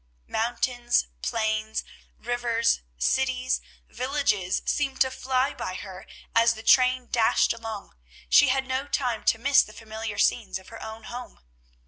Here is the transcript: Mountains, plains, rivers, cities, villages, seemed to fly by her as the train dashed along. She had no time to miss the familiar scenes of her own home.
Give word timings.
Mountains, 0.27 1.05
plains, 1.21 1.83
rivers, 2.17 2.81
cities, 2.97 3.61
villages, 3.87 4.63
seemed 4.65 4.99
to 5.01 5.11
fly 5.11 5.53
by 5.53 5.75
her 5.75 6.07
as 6.33 6.55
the 6.55 6.63
train 6.63 7.05
dashed 7.05 7.53
along. 7.53 7.95
She 8.27 8.47
had 8.47 8.65
no 8.67 8.87
time 8.87 9.23
to 9.25 9.37
miss 9.37 9.61
the 9.61 9.73
familiar 9.73 10.17
scenes 10.17 10.57
of 10.57 10.69
her 10.69 10.81
own 10.81 11.03
home. 11.03 11.39